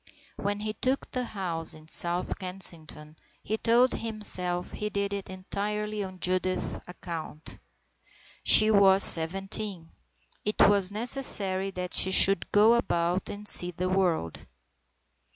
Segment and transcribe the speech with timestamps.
[0.37, 6.03] When he took the house in South Kensington he told himself he did it entirely
[6.03, 7.59] on Judith's account.
[8.43, 9.91] She was seventeen.
[10.43, 14.47] It was necessary that she should go about and see the world.